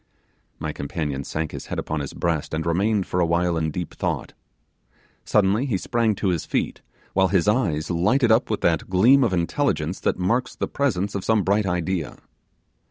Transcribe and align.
My 0.57 0.73
companion 0.73 1.23
sank 1.23 1.51
his 1.51 1.67
head 1.67 1.77
upon 1.77 1.99
his 1.99 2.13
breast, 2.15 2.55
and 2.55 2.65
remained 2.65 3.05
for 3.05 3.19
a 3.19 3.25
while 3.27 3.55
in 3.55 3.69
deep 3.69 3.93
thought. 3.93 4.33
Suddenly 5.25 5.67
he 5.67 5.77
sprang 5.77 6.15
to 6.15 6.29
his 6.29 6.43
feet, 6.43 6.81
while 7.13 7.27
his 7.27 7.47
eyes 7.47 7.91
lighted 7.91 8.31
up 8.31 8.49
with 8.49 8.61
that 8.61 8.89
gleam 8.89 9.23
of 9.23 9.31
intelligence 9.31 9.99
that 9.99 10.17
marks 10.17 10.55
the 10.55 10.67
presence 10.67 11.13
of 11.13 11.23
some 11.23 11.43
bright 11.43 11.67
idea. 11.67 12.17